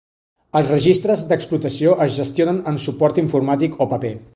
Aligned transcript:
Els 0.59 0.71
registres 0.71 1.27
d'explotació 1.33 1.95
es 2.09 2.17
gestionen 2.19 2.61
en 2.73 2.85
suport 2.89 3.25
informàtic 3.29 3.83
o 3.87 3.93
paper. 3.97 4.17